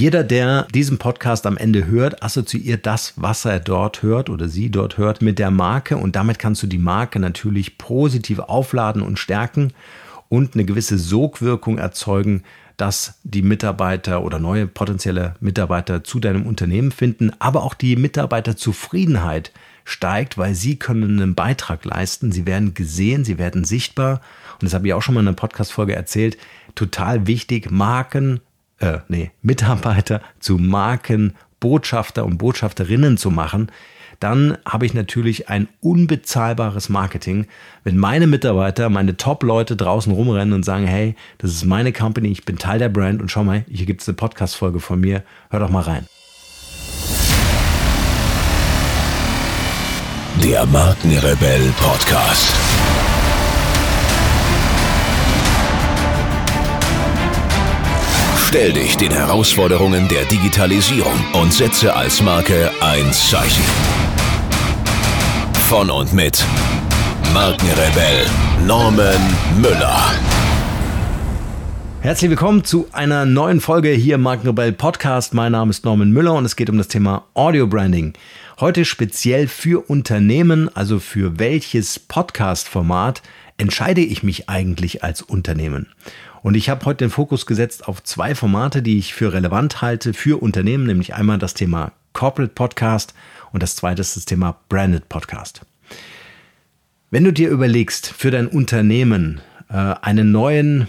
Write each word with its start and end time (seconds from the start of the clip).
Jeder, 0.00 0.24
der 0.24 0.66
diesen 0.72 0.96
Podcast 0.96 1.44
am 1.46 1.58
Ende 1.58 1.86
hört, 1.86 2.22
assoziiert 2.22 2.86
das, 2.86 3.12
was 3.16 3.44
er 3.44 3.60
dort 3.60 4.02
hört 4.02 4.30
oder 4.30 4.48
sie 4.48 4.70
dort 4.70 4.96
hört, 4.96 5.20
mit 5.20 5.38
der 5.38 5.50
Marke. 5.50 5.98
Und 5.98 6.16
damit 6.16 6.38
kannst 6.38 6.62
du 6.62 6.66
die 6.66 6.78
Marke 6.78 7.20
natürlich 7.20 7.76
positiv 7.76 8.38
aufladen 8.38 9.02
und 9.02 9.18
stärken 9.18 9.74
und 10.30 10.54
eine 10.54 10.64
gewisse 10.64 10.96
Sogwirkung 10.96 11.76
erzeugen, 11.76 12.44
dass 12.78 13.18
die 13.24 13.42
Mitarbeiter 13.42 14.24
oder 14.24 14.38
neue 14.38 14.66
potenzielle 14.66 15.34
Mitarbeiter 15.40 16.02
zu 16.02 16.18
deinem 16.18 16.46
Unternehmen 16.46 16.92
finden, 16.92 17.32
aber 17.38 17.62
auch 17.62 17.74
die 17.74 17.96
Mitarbeiterzufriedenheit 17.96 19.52
steigt, 19.84 20.38
weil 20.38 20.54
sie 20.54 20.76
können 20.76 21.20
einen 21.20 21.34
Beitrag 21.34 21.84
leisten, 21.84 22.32
sie 22.32 22.46
werden 22.46 22.72
gesehen, 22.72 23.26
sie 23.26 23.36
werden 23.36 23.64
sichtbar. 23.64 24.22
Und 24.54 24.62
das 24.62 24.72
habe 24.72 24.86
ich 24.86 24.94
auch 24.94 25.02
schon 25.02 25.12
mal 25.12 25.20
in 25.20 25.28
einer 25.28 25.36
Podcast-Folge 25.36 25.94
erzählt, 25.94 26.38
total 26.74 27.26
wichtig, 27.26 27.70
Marken, 27.70 28.40
äh, 28.80 28.98
nee, 29.08 29.30
Mitarbeiter 29.42 30.20
zu 30.40 30.58
Markenbotschafter 30.58 32.24
und 32.24 32.38
Botschafterinnen 32.38 33.16
zu 33.16 33.30
machen, 33.30 33.70
dann 34.18 34.58
habe 34.66 34.84
ich 34.84 34.92
natürlich 34.92 35.48
ein 35.48 35.68
unbezahlbares 35.80 36.90
Marketing. 36.90 37.46
Wenn 37.84 37.96
meine 37.96 38.26
Mitarbeiter, 38.26 38.90
meine 38.90 39.16
Top-Leute 39.16 39.76
draußen 39.76 40.12
rumrennen 40.12 40.52
und 40.52 40.64
sagen, 40.64 40.86
hey, 40.86 41.14
das 41.38 41.52
ist 41.52 41.64
meine 41.64 41.92
Company, 41.92 42.28
ich 42.28 42.44
bin 42.44 42.58
Teil 42.58 42.78
der 42.78 42.90
Brand 42.90 43.22
und 43.22 43.30
schau 43.30 43.44
mal, 43.44 43.64
hier 43.70 43.86
gibt 43.86 44.02
es 44.02 44.08
eine 44.08 44.16
Podcast-Folge 44.16 44.80
von 44.80 45.00
mir, 45.00 45.22
hör 45.48 45.60
doch 45.60 45.70
mal 45.70 45.82
rein. 45.82 46.06
Der 50.42 50.66
Markenrebell 50.66 51.72
Podcast. 51.78 52.54
Stell 58.50 58.72
dich 58.72 58.96
den 58.96 59.12
Herausforderungen 59.12 60.08
der 60.08 60.24
Digitalisierung 60.24 61.14
und 61.34 61.52
setze 61.52 61.94
als 61.94 62.20
Marke 62.20 62.72
ein 62.80 63.12
Zeichen. 63.12 63.62
Von 65.68 65.88
und 65.88 66.12
mit 66.12 66.44
Markenrebell 67.32 68.26
Norman 68.66 69.20
Müller. 69.60 70.00
Herzlich 72.00 72.28
willkommen 72.28 72.64
zu 72.64 72.88
einer 72.90 73.24
neuen 73.24 73.60
Folge 73.60 73.90
hier 73.90 74.16
im 74.16 74.22
Markenrebell 74.22 74.72
Podcast. 74.72 75.32
Mein 75.32 75.52
Name 75.52 75.70
ist 75.70 75.84
Norman 75.84 76.10
Müller 76.10 76.34
und 76.34 76.44
es 76.44 76.56
geht 76.56 76.70
um 76.70 76.76
das 76.76 76.88
Thema 76.88 77.26
Audio 77.34 77.68
Branding. 77.68 78.14
Heute 78.58 78.84
speziell 78.84 79.46
für 79.46 79.88
Unternehmen, 79.88 80.68
also 80.74 80.98
für 80.98 81.38
welches 81.38 82.00
Podcast-Format 82.00 83.22
entscheide 83.58 84.00
ich 84.00 84.24
mich 84.24 84.48
eigentlich 84.48 85.04
als 85.04 85.22
Unternehmen? 85.22 85.86
Und 86.42 86.54
ich 86.54 86.70
habe 86.70 86.84
heute 86.86 87.04
den 87.04 87.10
Fokus 87.10 87.44
gesetzt 87.44 87.86
auf 87.86 88.02
zwei 88.02 88.34
Formate, 88.34 88.82
die 88.82 88.98
ich 88.98 89.14
für 89.14 89.32
relevant 89.32 89.82
halte 89.82 90.14
für 90.14 90.42
Unternehmen, 90.42 90.86
nämlich 90.86 91.14
einmal 91.14 91.38
das 91.38 91.54
Thema 91.54 91.92
Corporate 92.12 92.54
Podcast 92.54 93.14
und 93.52 93.62
das 93.62 93.76
zweite 93.76 94.00
ist 94.00 94.16
das 94.16 94.24
Thema 94.24 94.58
Branded 94.68 95.08
Podcast. 95.08 95.60
Wenn 97.10 97.24
du 97.24 97.32
dir 97.32 97.50
überlegst, 97.50 98.06
für 98.06 98.30
dein 98.30 98.46
Unternehmen 98.46 99.40
äh, 99.68 99.74
einen 99.74 100.32
neuen 100.32 100.88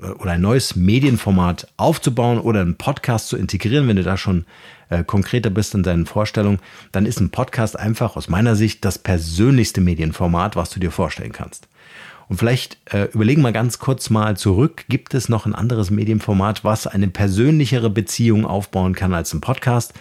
äh, 0.00 0.06
oder 0.06 0.32
ein 0.32 0.40
neues 0.40 0.76
Medienformat 0.76 1.68
aufzubauen 1.76 2.38
oder 2.38 2.60
einen 2.60 2.76
Podcast 2.76 3.28
zu 3.28 3.36
integrieren, 3.36 3.86
wenn 3.86 3.96
du 3.96 4.02
da 4.02 4.16
schon 4.16 4.46
äh, 4.88 5.04
konkreter 5.04 5.50
bist 5.50 5.74
in 5.74 5.82
deinen 5.82 6.06
Vorstellungen, 6.06 6.58
dann 6.90 7.06
ist 7.06 7.20
ein 7.20 7.30
Podcast 7.30 7.78
einfach 7.78 8.16
aus 8.16 8.28
meiner 8.28 8.56
Sicht 8.56 8.84
das 8.84 8.98
persönlichste 8.98 9.80
Medienformat, 9.80 10.56
was 10.56 10.70
du 10.70 10.80
dir 10.80 10.90
vorstellen 10.90 11.32
kannst. 11.32 11.68
Und 12.28 12.36
vielleicht 12.36 12.78
äh, 12.92 13.04
überlegen 13.12 13.42
wir 13.42 13.52
ganz 13.52 13.78
kurz 13.78 14.10
mal 14.10 14.36
zurück, 14.36 14.84
gibt 14.88 15.14
es 15.14 15.28
noch 15.28 15.46
ein 15.46 15.54
anderes 15.54 15.90
Medienformat, 15.90 16.62
was 16.62 16.86
eine 16.86 17.08
persönlichere 17.08 17.88
Beziehung 17.88 18.44
aufbauen 18.44 18.94
kann 18.94 19.14
als 19.14 19.32
ein 19.32 19.40
Podcast? 19.40 19.94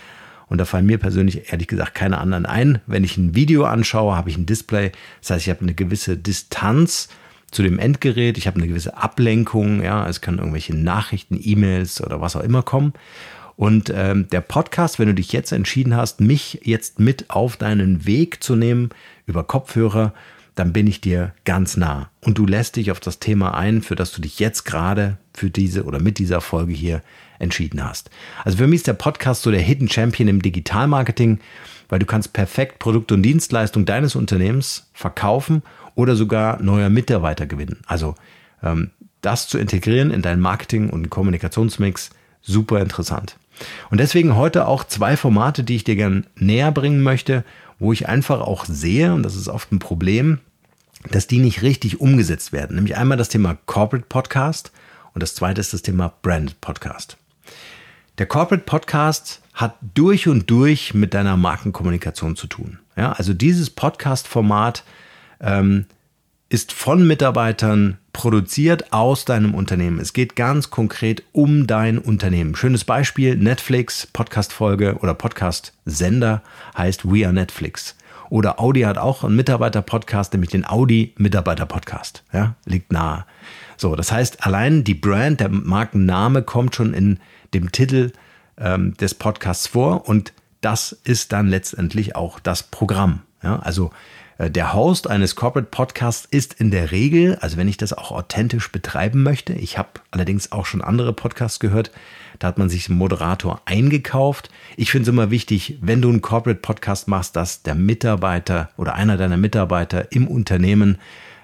Und 0.47 0.59
da 0.59 0.65
fallen 0.65 0.85
mir 0.85 0.97
persönlich 0.97 1.51
ehrlich 1.51 1.67
gesagt 1.67 1.95
keine 1.95 2.17
anderen 2.17 2.45
ein. 2.45 2.81
Wenn 2.85 3.03
ich 3.03 3.17
ein 3.17 3.35
Video 3.35 3.65
anschaue, 3.65 4.15
habe 4.15 4.29
ich 4.29 4.37
ein 4.37 4.45
Display. 4.45 4.91
Das 5.21 5.31
heißt, 5.31 5.47
ich 5.47 5.49
habe 5.49 5.61
eine 5.61 5.73
gewisse 5.73 6.17
Distanz 6.17 7.09
zu 7.51 7.63
dem 7.63 7.79
Endgerät. 7.79 8.37
Ich 8.37 8.47
habe 8.47 8.57
eine 8.57 8.67
gewisse 8.67 8.97
Ablenkung. 8.97 9.81
Ja, 9.83 10.07
es 10.07 10.21
können 10.21 10.39
irgendwelche 10.39 10.75
Nachrichten, 10.75 11.39
E-Mails 11.41 12.01
oder 12.01 12.21
was 12.21 12.35
auch 12.35 12.43
immer 12.43 12.63
kommen. 12.63 12.93
Und 13.57 13.91
ähm, 13.93 14.27
der 14.29 14.41
Podcast, 14.41 14.99
wenn 14.99 15.07
du 15.07 15.15
dich 15.15 15.33
jetzt 15.33 15.51
entschieden 15.51 15.95
hast, 15.95 16.21
mich 16.21 16.61
jetzt 16.63 16.99
mit 16.99 17.29
auf 17.29 17.57
deinen 17.57 18.05
Weg 18.05 18.43
zu 18.43 18.55
nehmen 18.55 18.89
über 19.25 19.43
Kopfhörer 19.43 20.13
dann 20.57 20.73
bin 20.73 20.87
ich 20.87 21.01
dir 21.01 21.33
ganz 21.45 21.77
nah. 21.77 22.09
Und 22.19 22.39
du 22.39 22.47
lässt 22.47 22.77
dich 22.77 22.89
auf 22.89 22.99
das 22.99 23.19
Thema 23.19 23.53
ein, 23.53 23.83
für 23.83 23.95
das 23.95 24.11
du 24.11 24.21
dich 24.21 24.39
jetzt 24.39 24.63
gerade 24.63 25.17
für 25.31 25.51
diese 25.51 25.83
oder 25.83 25.99
mit 26.01 26.17
dieser 26.17 26.41
Folge 26.41 26.73
hier 26.73 27.03
entschieden 27.37 27.83
hast. 27.83 28.09
Also 28.43 28.57
für 28.57 28.65
mich 28.65 28.77
ist 28.77 28.87
der 28.87 28.93
Podcast 28.93 29.43
so 29.43 29.51
der 29.51 29.61
Hidden 29.61 29.87
Champion 29.87 30.27
im 30.27 30.41
Digitalmarketing, 30.41 31.39
weil 31.89 31.99
du 31.99 32.07
kannst 32.07 32.33
perfekt 32.33 32.79
Produkte 32.79 33.13
und 33.13 33.21
Dienstleistungen 33.21 33.85
deines 33.85 34.15
Unternehmens 34.15 34.89
verkaufen 34.93 35.61
oder 35.93 36.15
sogar 36.15 36.59
neue 36.59 36.89
Mitarbeiter 36.89 37.45
gewinnen. 37.45 37.81
Also 37.85 38.15
ähm, 38.63 38.89
das 39.21 39.47
zu 39.47 39.59
integrieren 39.59 40.09
in 40.09 40.23
dein 40.23 40.39
Marketing- 40.39 40.89
und 40.89 41.11
Kommunikationsmix, 41.11 42.09
super 42.41 42.81
interessant. 42.81 43.37
Und 43.91 43.99
deswegen 43.99 44.35
heute 44.35 44.67
auch 44.67 44.83
zwei 44.85 45.17
Formate, 45.17 45.63
die 45.63 45.75
ich 45.75 45.83
dir 45.83 45.95
gern 45.95 46.25
näher 46.35 46.71
bringen 46.71 47.03
möchte, 47.03 47.43
wo 47.77 47.93
ich 47.93 48.09
einfach 48.09 48.41
auch 48.41 48.65
sehe, 48.65 49.13
und 49.13 49.21
das 49.21 49.35
ist 49.35 49.49
oft 49.49 49.71
ein 49.71 49.79
Problem, 49.79 50.39
dass 51.11 51.27
die 51.27 51.39
nicht 51.39 51.61
richtig 51.61 51.99
umgesetzt 51.99 52.51
werden. 52.51 52.75
Nämlich 52.75 52.97
einmal 52.97 53.17
das 53.17 53.29
Thema 53.29 53.57
Corporate 53.65 54.07
Podcast 54.07 54.71
und 55.13 55.23
das 55.23 55.35
zweite 55.35 55.61
ist 55.61 55.73
das 55.73 55.81
Thema 55.81 56.13
Brand 56.21 56.59
Podcast. 56.61 57.17
Der 58.17 58.25
Corporate 58.25 58.63
Podcast 58.63 59.41
hat 59.53 59.75
durch 59.93 60.27
und 60.27 60.49
durch 60.49 60.93
mit 60.93 61.13
deiner 61.13 61.37
Markenkommunikation 61.37 62.35
zu 62.35 62.47
tun. 62.47 62.79
Ja, 62.95 63.11
also 63.11 63.33
dieses 63.33 63.69
Podcast-Format 63.69 64.83
ähm, 65.39 65.85
ist 66.49 66.71
von 66.71 67.05
Mitarbeitern 67.05 67.97
produziert 68.13 68.91
aus 68.93 69.25
deinem 69.25 69.53
Unternehmen. 69.53 69.99
Es 69.99 70.13
geht 70.13 70.35
ganz 70.35 70.71
konkret 70.71 71.23
um 71.31 71.67
dein 71.67 71.99
Unternehmen. 71.99 72.55
Schönes 72.55 72.83
Beispiel, 72.83 73.35
Netflix, 73.35 74.07
Podcast-Folge 74.07 74.97
oder 75.01 75.13
Podcast-Sender 75.13 76.41
heißt 76.75 77.05
We 77.05 77.25
Are 77.25 77.33
Netflix. 77.33 77.95
Oder 78.29 78.59
Audi 78.59 78.81
hat 78.81 78.97
auch 78.97 79.23
einen 79.23 79.35
Mitarbeiter-Podcast, 79.35 80.33
nämlich 80.33 80.51
den 80.51 80.65
Audi-Mitarbeiter-Podcast. 80.65 82.23
Ja, 82.33 82.55
liegt 82.65 82.91
nahe. 82.91 83.25
So, 83.77 83.95
das 83.95 84.11
heißt, 84.11 84.45
allein 84.45 84.83
die 84.83 84.95
Brand, 84.95 85.39
der 85.39 85.49
Markenname 85.49 86.41
kommt 86.41 86.75
schon 86.75 86.93
in 86.93 87.19
dem 87.53 87.71
Titel 87.71 88.11
ähm, 88.57 88.95
des 88.95 89.13
Podcasts 89.13 89.67
vor 89.67 90.07
und 90.07 90.33
das 90.61 90.91
ist 91.03 91.31
dann 91.31 91.47
letztendlich 91.47 92.15
auch 92.15 92.39
das 92.39 92.63
Programm. 92.63 93.21
Ja, 93.43 93.59
also 93.59 93.91
äh, 94.37 94.49
der 94.49 94.73
Host 94.73 95.07
eines 95.07 95.35
Corporate 95.35 95.69
Podcasts 95.69 96.27
ist 96.29 96.55
in 96.55 96.71
der 96.71 96.91
Regel, 96.91 97.37
also 97.41 97.57
wenn 97.57 97.67
ich 97.67 97.77
das 97.77 97.93
auch 97.93 98.11
authentisch 98.11 98.71
betreiben 98.71 99.23
möchte, 99.23 99.53
ich 99.53 99.77
habe 99.77 99.89
allerdings 100.11 100.51
auch 100.51 100.65
schon 100.65 100.81
andere 100.81 101.13
Podcasts 101.13 101.59
gehört, 101.59 101.91
da 102.39 102.47
hat 102.47 102.57
man 102.57 102.69
sich 102.69 102.89
einen 102.89 102.97
Moderator 102.97 103.61
eingekauft. 103.65 104.49
Ich 104.75 104.91
finde 104.91 105.03
es 105.03 105.13
immer 105.13 105.31
wichtig, 105.31 105.77
wenn 105.81 106.01
du 106.01 106.09
einen 106.09 106.21
Corporate 106.21 106.61
Podcast 106.61 107.07
machst, 107.07 107.35
dass 107.35 107.63
der 107.63 107.75
Mitarbeiter 107.75 108.69
oder 108.77 108.95
einer 108.95 109.17
deiner 109.17 109.37
Mitarbeiter 109.37 110.11
im 110.11 110.27
Unternehmen 110.27 110.97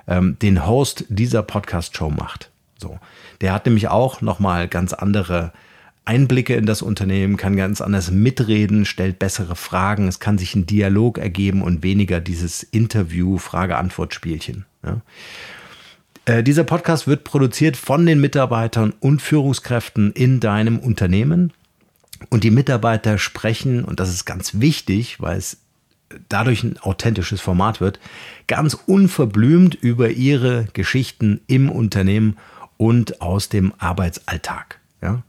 ähm, 0.07 0.37
den 0.39 0.65
Host 0.65 1.05
dieser 1.09 1.43
Podcast-Show 1.43 2.09
macht. 2.09 2.51
So, 2.77 2.99
der 3.41 3.53
hat 3.53 3.65
nämlich 3.65 3.87
auch 3.87 4.21
nochmal 4.21 4.67
ganz 4.67 4.93
andere 4.93 5.53
Einblicke 6.05 6.55
in 6.55 6.65
das 6.65 6.81
Unternehmen, 6.81 7.37
kann 7.37 7.55
ganz 7.55 7.79
anders 7.79 8.11
mitreden, 8.11 8.85
stellt 8.85 9.19
bessere 9.19 9.55
Fragen, 9.55 10.07
es 10.07 10.19
kann 10.19 10.37
sich 10.37 10.53
ein 10.53 10.65
Dialog 10.65 11.17
ergeben 11.17 11.61
und 11.61 11.81
weniger 11.81 12.19
dieses 12.19 12.61
Interview, 12.61 13.37
Frage-Antwort-Spielchen. 13.37 14.65
Ja. 14.83 15.01
Äh, 16.25 16.43
dieser 16.43 16.63
Podcast 16.63 17.07
wird 17.07 17.23
produziert 17.23 17.75
von 17.75 18.05
den 18.05 18.21
Mitarbeitern 18.21 18.93
und 18.99 19.21
Führungskräften 19.21 20.13
in 20.13 20.39
deinem 20.39 20.79
Unternehmen. 20.79 21.51
Und 22.29 22.45
die 22.45 22.51
Mitarbeiter 22.51 23.17
sprechen, 23.17 23.83
und 23.83 23.99
das 23.99 24.09
ist 24.09 24.25
ganz 24.25 24.61
wichtig, 24.61 25.19
weil 25.19 25.37
es 25.37 25.57
dadurch 26.29 26.63
ein 26.63 26.77
authentisches 26.79 27.41
Format 27.41 27.81
wird, 27.81 27.99
ganz 28.47 28.73
unverblümt 28.73 29.75
über 29.75 30.09
ihre 30.11 30.67
Geschichten 30.73 31.41
im 31.47 31.69
Unternehmen 31.69 32.37
und 32.77 33.21
aus 33.21 33.49
dem 33.49 33.73
Arbeitsalltag. 33.77 34.79
Ja? 35.01 35.23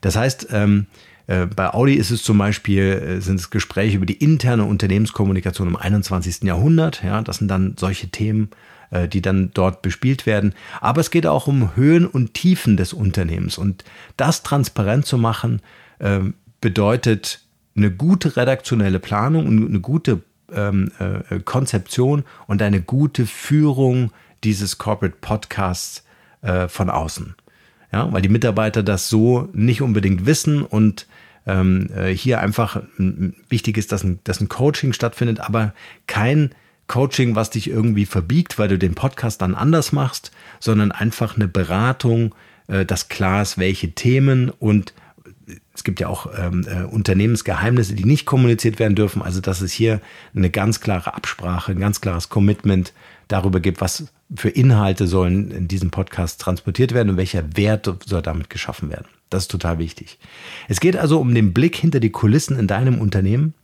Das 0.00 0.16
heißt, 0.16 0.48
ähm, 0.52 0.86
äh, 1.26 1.46
bei 1.46 1.72
Audi 1.72 1.94
ist 1.94 2.10
es 2.10 2.22
zum 2.22 2.38
Beispiel, 2.38 2.82
äh, 2.84 3.20
sind 3.20 3.40
es 3.40 3.50
Gespräche 3.50 3.96
über 3.96 4.06
die 4.06 4.14
interne 4.14 4.64
Unternehmenskommunikation 4.64 5.68
im 5.68 5.76
21. 5.76 6.44
Jahrhundert. 6.44 7.02
Ja, 7.02 7.22
das 7.22 7.38
sind 7.38 7.48
dann 7.48 7.74
solche 7.78 8.08
Themen, 8.08 8.50
die 8.90 9.22
dann 9.22 9.50
dort 9.54 9.82
bespielt 9.82 10.26
werden. 10.26 10.54
Aber 10.80 11.00
es 11.00 11.10
geht 11.10 11.26
auch 11.26 11.46
um 11.46 11.76
Höhen 11.76 12.06
und 12.06 12.34
Tiefen 12.34 12.76
des 12.76 12.92
Unternehmens. 12.92 13.58
Und 13.58 13.84
das 14.16 14.42
transparent 14.42 15.06
zu 15.06 15.18
machen, 15.18 15.60
äh, 15.98 16.20
bedeutet 16.60 17.40
eine 17.76 17.90
gute 17.90 18.36
redaktionelle 18.36 18.98
Planung 18.98 19.46
und 19.46 19.68
eine 19.68 19.80
gute 19.80 20.22
ähm, 20.52 20.90
äh, 20.98 21.40
Konzeption 21.40 22.24
und 22.46 22.62
eine 22.62 22.80
gute 22.80 23.26
Führung 23.26 24.10
dieses 24.44 24.78
Corporate 24.78 25.16
Podcasts 25.20 26.04
äh, 26.42 26.68
von 26.68 26.90
außen. 26.90 27.34
Ja, 27.92 28.12
weil 28.12 28.22
die 28.22 28.28
Mitarbeiter 28.28 28.82
das 28.82 29.08
so 29.08 29.48
nicht 29.52 29.80
unbedingt 29.80 30.26
wissen 30.26 30.62
und 30.62 31.06
ähm, 31.46 31.88
äh, 31.96 32.08
hier 32.14 32.40
einfach 32.40 32.82
wichtig 32.96 33.78
ist, 33.78 33.92
dass 33.92 34.04
ein, 34.04 34.18
dass 34.24 34.40
ein 34.40 34.50
Coaching 34.50 34.92
stattfindet, 34.92 35.40
aber 35.40 35.72
kein 36.06 36.50
Coaching, 36.88 37.36
was 37.36 37.50
dich 37.50 37.70
irgendwie 37.70 38.06
verbiegt, 38.06 38.58
weil 38.58 38.68
du 38.68 38.78
den 38.78 38.94
Podcast 38.94 39.42
dann 39.42 39.54
anders 39.54 39.92
machst, 39.92 40.32
sondern 40.58 40.90
einfach 40.90 41.36
eine 41.36 41.48
Beratung, 41.48 42.34
äh, 42.66 42.84
dass 42.84 43.08
klar 43.08 43.42
ist, 43.42 43.58
welche 43.58 43.92
Themen 43.92 44.50
und 44.50 44.92
es 45.74 45.84
gibt 45.84 46.00
ja 46.00 46.08
auch 46.08 46.26
ähm, 46.36 46.66
äh, 46.68 46.82
Unternehmensgeheimnisse, 46.82 47.94
die 47.94 48.04
nicht 48.04 48.26
kommuniziert 48.26 48.78
werden 48.78 48.94
dürfen. 48.94 49.22
Also 49.22 49.40
dass 49.40 49.60
es 49.60 49.72
hier 49.72 50.00
eine 50.34 50.50
ganz 50.50 50.80
klare 50.80 51.14
Absprache, 51.14 51.72
ein 51.72 51.80
ganz 51.80 52.00
klares 52.00 52.28
Commitment 52.28 52.92
darüber 53.28 53.60
gibt, 53.60 53.80
was 53.80 54.08
für 54.34 54.48
Inhalte 54.48 55.06
sollen 55.06 55.50
in 55.50 55.68
diesem 55.68 55.90
Podcast 55.90 56.40
transportiert 56.40 56.92
werden 56.92 57.10
und 57.10 57.16
welcher 57.16 57.56
Wert 57.56 57.90
soll 58.04 58.22
damit 58.22 58.50
geschaffen 58.50 58.90
werden. 58.90 59.06
Das 59.30 59.44
ist 59.44 59.50
total 59.50 59.78
wichtig. 59.78 60.18
Es 60.68 60.80
geht 60.80 60.96
also 60.96 61.20
um 61.20 61.34
den 61.34 61.52
Blick 61.52 61.76
hinter 61.76 62.00
die 62.00 62.10
Kulissen 62.10 62.58
in 62.58 62.66
deinem 62.66 62.98
Unternehmen 63.00 63.54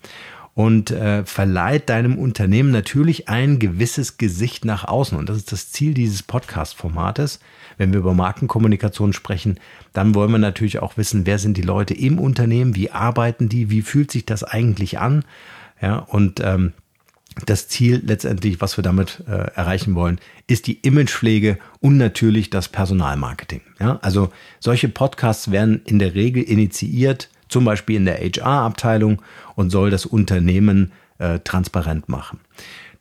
und 0.55 0.93
äh, 0.93 1.25
verleiht 1.25 1.91
deinem 1.91 2.17
Unternehmen 2.17 2.71
natürlich 2.71 3.29
ein 3.29 3.59
gewisses 3.59 4.19
Gesicht 4.19 4.65
nach 4.65 4.85
außen. 4.85 5.19
Und 5.19 5.29
das 5.29 5.37
ist 5.37 5.51
das 5.51 5.73
Ziel 5.73 5.95
dieses 5.95 6.23
Podcast-Formates. 6.23 7.41
Wenn 7.77 7.93
wir 7.93 7.99
über 7.99 8.15
Markenkommunikation 8.15 9.13
sprechen, 9.13 9.59
dann 9.93 10.15
wollen 10.15 10.31
wir 10.31 10.39
natürlich 10.39 10.79
auch 10.79 10.97
wissen, 10.97 11.27
wer 11.27 11.41
sind 11.41 11.57
die 11.57 11.63
Leute 11.63 11.95
im 11.95 12.21
Unternehmen, 12.21 12.77
wie 12.77 12.93
arbeiten 12.93 13.49
die, 13.49 13.69
wie 13.69 13.83
fühlt 13.83 14.13
sich 14.13 14.27
das 14.27 14.45
eigentlich 14.45 15.01
an. 15.01 15.25
Ja, 15.83 15.99
und 15.99 16.41
ähm, 16.41 16.73
das 17.47 17.67
Ziel 17.67 18.01
letztendlich, 18.07 18.61
was 18.61 18.79
wir 18.79 18.83
damit 18.83 19.25
äh, 19.27 19.33
erreichen 19.33 19.97
wollen, 19.97 20.21
ist 20.47 20.69
die 20.69 20.79
Imagepflege 20.83 21.59
und 21.81 21.97
natürlich 21.97 22.51
das 22.51 22.69
Personalmarketing. 22.69 23.63
Ja, 23.81 23.99
also 24.03 24.31
solche 24.61 24.89
Podcasts 24.89 25.51
werden 25.51 25.83
in 25.85 25.99
der 25.99 26.15
Regel 26.15 26.45
initiiert, 26.45 27.29
zum 27.55 27.65
Beispiel 27.65 27.95
in 27.95 28.05
der 28.05 28.19
HR-Abteilung 28.19 29.23
und 29.55 29.71
soll 29.71 29.89
das 29.89 30.07
Unternehmen 30.07 30.91
äh, 31.19 31.39
transparent 31.39 32.09
machen. 32.09 32.41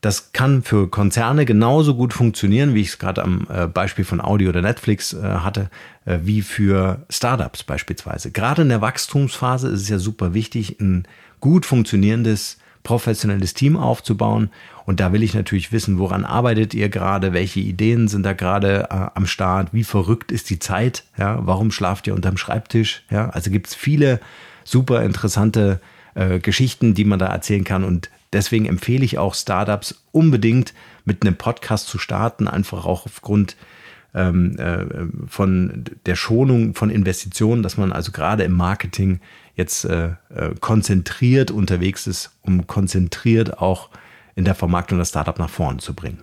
Das 0.01 0.31
kann 0.31 0.61
für 0.61 0.91
Konzerne 0.91 1.45
genauso 1.45 1.95
gut 1.95 2.13
funktionieren, 2.13 2.75
wie 2.75 2.81
ich 2.81 2.89
es 2.89 2.99
gerade 2.99 3.23
am 3.23 3.47
äh, 3.49 3.65
Beispiel 3.65 4.05
von 4.05 4.21
Audio 4.21 4.49
oder 4.49 4.61
Netflix 4.61 5.13
äh, 5.13 5.23
hatte, 5.23 5.71
äh, 6.05 6.19
wie 6.21 6.43
für 6.43 7.03
Startups 7.09 7.63
beispielsweise. 7.63 8.29
Gerade 8.29 8.61
in 8.61 8.69
der 8.69 8.81
Wachstumsphase 8.81 9.69
ist 9.69 9.81
es 9.81 9.89
ja 9.89 9.97
super 9.97 10.35
wichtig, 10.35 10.79
ein 10.79 11.07
gut 11.39 11.65
funktionierendes 11.65 12.59
professionelles 12.83 13.53
Team 13.53 13.77
aufzubauen. 13.77 14.49
Und 14.85 14.99
da 14.99 15.13
will 15.13 15.23
ich 15.23 15.33
natürlich 15.33 15.71
wissen, 15.71 15.97
woran 15.97 16.25
arbeitet 16.25 16.73
ihr 16.73 16.89
gerade, 16.89 17.33
welche 17.33 17.61
Ideen 17.61 18.07
sind 18.07 18.23
da 18.23 18.33
gerade 18.33 18.87
äh, 18.89 19.07
am 19.15 19.25
Start, 19.25 19.69
wie 19.71 19.85
verrückt 19.85 20.31
ist 20.31 20.49
die 20.49 20.59
Zeit, 20.59 21.03
ja, 21.17 21.39
warum 21.45 21.71
schlaft 21.71 22.07
ihr 22.07 22.13
unterm 22.13 22.37
Schreibtisch, 22.37 23.03
ja, 23.09 23.29
also 23.29 23.49
gibt 23.49 23.67
es 23.67 23.75
viele 23.75 24.19
super 24.65 25.03
interessante 25.03 25.79
äh, 26.15 26.39
Geschichten, 26.39 26.93
die 26.93 27.05
man 27.05 27.19
da 27.19 27.27
erzählen 27.27 27.63
kann. 27.63 27.83
Und 27.83 28.09
deswegen 28.33 28.65
empfehle 28.65 29.05
ich 29.05 29.17
auch 29.17 29.35
Startups 29.35 30.03
unbedingt 30.11 30.73
mit 31.05 31.25
einem 31.25 31.35
Podcast 31.35 31.87
zu 31.87 31.97
starten, 31.97 32.47
einfach 32.47 32.85
auch 32.85 33.05
aufgrund 33.05 33.55
ähm, 34.13 34.57
äh, 34.57 34.85
von 35.27 35.85
der 36.05 36.15
Schonung 36.15 36.75
von 36.75 36.89
Investitionen, 36.89 37.63
dass 37.63 37.77
man 37.77 37.91
also 37.91 38.11
gerade 38.11 38.43
im 38.43 38.53
Marketing 38.53 39.19
jetzt 39.55 39.85
äh, 39.85 40.11
äh, 40.33 40.55
konzentriert 40.59 41.51
unterwegs 41.51 42.07
ist, 42.07 42.31
um 42.41 42.67
konzentriert 42.67 43.59
auch 43.59 43.89
in 44.35 44.45
der 44.45 44.55
Vermarktung 44.55 44.97
das 44.97 45.09
Startup 45.09 45.37
nach 45.37 45.49
vorne 45.49 45.79
zu 45.79 45.93
bringen. 45.93 46.19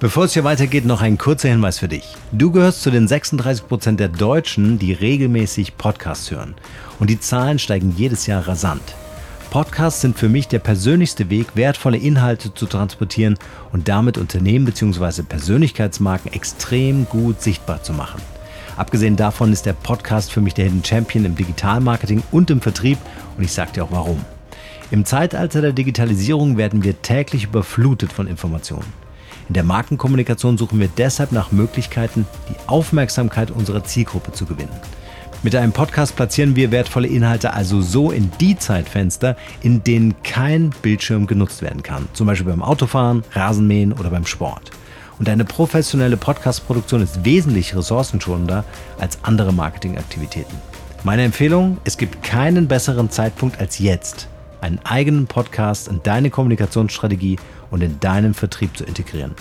Bevor 0.00 0.24
es 0.24 0.32
hier 0.32 0.42
weitergeht, 0.42 0.84
noch 0.84 1.00
ein 1.00 1.16
kurzer 1.16 1.48
Hinweis 1.48 1.78
für 1.78 1.86
dich. 1.86 2.16
Du 2.32 2.50
gehörst 2.50 2.82
zu 2.82 2.90
den 2.90 3.06
36 3.06 3.68
Prozent 3.68 4.00
der 4.00 4.08
Deutschen, 4.08 4.80
die 4.80 4.92
regelmäßig 4.92 5.76
Podcasts 5.76 6.28
hören. 6.32 6.54
Und 6.98 7.08
die 7.08 7.20
Zahlen 7.20 7.60
steigen 7.60 7.94
jedes 7.96 8.26
Jahr 8.26 8.48
rasant. 8.48 8.82
Podcasts 9.52 10.00
sind 10.00 10.18
für 10.18 10.30
mich 10.30 10.48
der 10.48 10.60
persönlichste 10.60 11.28
Weg, 11.28 11.56
wertvolle 11.56 11.98
Inhalte 11.98 12.54
zu 12.54 12.64
transportieren 12.64 13.36
und 13.70 13.86
damit 13.86 14.16
Unternehmen 14.16 14.64
bzw. 14.64 15.24
Persönlichkeitsmarken 15.24 16.32
extrem 16.32 17.04
gut 17.04 17.42
sichtbar 17.42 17.82
zu 17.82 17.92
machen. 17.92 18.22
Abgesehen 18.78 19.16
davon 19.16 19.52
ist 19.52 19.66
der 19.66 19.74
Podcast 19.74 20.32
für 20.32 20.40
mich 20.40 20.54
der 20.54 20.64
Hidden 20.64 20.82
Champion 20.82 21.26
im 21.26 21.34
Digitalmarketing 21.34 22.22
und 22.30 22.50
im 22.50 22.62
Vertrieb 22.62 22.96
und 23.36 23.44
ich 23.44 23.52
sage 23.52 23.72
dir 23.72 23.84
auch 23.84 23.92
warum. 23.92 24.24
Im 24.90 25.04
Zeitalter 25.04 25.60
der 25.60 25.74
Digitalisierung 25.74 26.56
werden 26.56 26.82
wir 26.82 27.02
täglich 27.02 27.44
überflutet 27.44 28.10
von 28.10 28.28
Informationen. 28.28 28.90
In 29.48 29.52
der 29.52 29.64
Markenkommunikation 29.64 30.56
suchen 30.56 30.80
wir 30.80 30.88
deshalb 30.96 31.30
nach 31.30 31.52
Möglichkeiten, 31.52 32.26
die 32.48 32.56
Aufmerksamkeit 32.68 33.50
unserer 33.50 33.84
Zielgruppe 33.84 34.32
zu 34.32 34.46
gewinnen. 34.46 34.72
Mit 35.44 35.56
einem 35.56 35.72
Podcast 35.72 36.14
platzieren 36.14 36.54
wir 36.54 36.70
wertvolle 36.70 37.08
Inhalte 37.08 37.52
also 37.52 37.80
so 37.80 38.12
in 38.12 38.30
die 38.40 38.56
Zeitfenster, 38.56 39.36
in 39.60 39.82
denen 39.82 40.14
kein 40.22 40.70
Bildschirm 40.82 41.26
genutzt 41.26 41.62
werden 41.62 41.82
kann. 41.82 42.08
Zum 42.12 42.28
Beispiel 42.28 42.46
beim 42.46 42.62
Autofahren, 42.62 43.24
Rasenmähen 43.32 43.92
oder 43.92 44.10
beim 44.10 44.24
Sport 44.24 44.70
und 45.18 45.28
eine 45.28 45.44
professionelle 45.44 46.16
Podcast-Produktion 46.16 47.02
ist 47.02 47.24
wesentlich 47.24 47.74
ressourcenschonender 47.74 48.64
als 49.00 49.18
andere 49.22 49.52
Marketingaktivitäten. 49.52 50.56
Meine 51.02 51.24
Empfehlung, 51.24 51.78
es 51.82 51.96
gibt 51.96 52.22
keinen 52.22 52.68
besseren 52.68 53.10
Zeitpunkt 53.10 53.58
als 53.58 53.80
jetzt, 53.80 54.28
einen 54.60 54.78
eigenen 54.84 55.26
Podcast 55.26 55.88
in 55.88 56.04
deine 56.04 56.30
Kommunikationsstrategie 56.30 57.38
und 57.72 57.82
in 57.82 57.98
deinen 57.98 58.34
Vertrieb 58.34 58.76
zu 58.76 58.84
integrieren. 58.84 59.34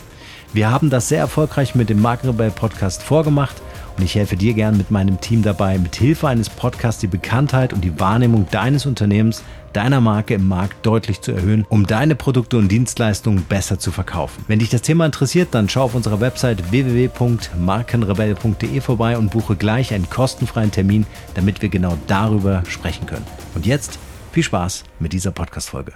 Wir 0.52 0.72
haben 0.72 0.90
das 0.90 1.10
sehr 1.10 1.20
erfolgreich 1.20 1.76
mit 1.76 1.90
dem 1.90 2.02
Markenrebell 2.02 2.50
Podcast 2.50 3.04
vorgemacht 3.04 3.62
und 4.02 4.06
ich 4.06 4.16
helfe 4.16 4.36
dir 4.36 4.56
gern 4.56 4.78
mit 4.78 4.90
meinem 4.90 5.22
Team 5.22 5.44
dabei, 5.44 5.78
mit 5.78 5.96
Hilfe 5.96 6.28
eines 6.28 6.50
Podcasts 6.50 7.00
die 7.00 7.08
Bekanntheit 7.08 7.72
und 7.72 7.84
die 7.84 8.00
Wahrnehmung 8.00 8.48
deines 8.50 8.88
Unternehmens 8.88 9.44
deiner 9.74 10.02
Marke 10.02 10.34
im 10.34 10.48
Markt 10.48 10.84
deutlich 10.84 11.22
zu 11.22 11.34
erhöhen, 11.34 11.68
um 11.70 11.86
deine 11.86 12.16
Produkte 12.16 12.58
und 12.58 12.70
Dienstleistungen 12.70 13.44
besser 13.44 13.78
zu 13.78 13.92
verkaufen. 13.92 14.44
Wenn 14.48 14.58
dich 14.58 14.72
das 14.72 14.82
Thema 14.82 15.06
interessiert, 15.06 15.50
dann 15.52 15.70
schau 15.70 15.84
auf 15.84 15.94
unserer 15.94 16.20
Website 16.20 16.72
www.markenrebell.de 16.72 18.82
vorbei 18.82 19.20
und 19.20 19.30
buche 19.30 19.56
gleich 19.56 19.94
einen 19.94 20.10
kostenfreien 20.10 20.72
Termin, 20.72 21.06
damit 21.36 21.62
wir 21.62 21.70
genau 21.70 21.96
darüber 22.08 22.64
sprechen 22.68 23.06
können. 23.06 23.28
Und 23.54 23.68
jetzt 23.68 24.00
viel 24.32 24.42
Spaß 24.42 24.84
mit 25.00 25.14
dieser 25.14 25.30
Podcast-Folge. 25.30 25.94